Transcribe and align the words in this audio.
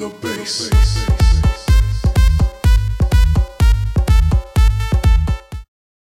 The 0.00 0.08
bass. 0.08 1.19